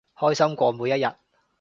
[0.17, 1.13] 開心過每一日